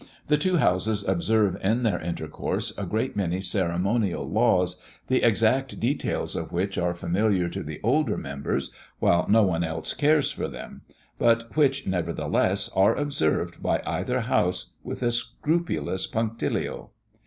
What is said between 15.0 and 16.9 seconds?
a scrupulous punctilio.